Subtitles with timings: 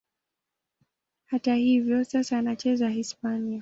[1.25, 3.59] Hata hivyo, sasa anacheza Hispania.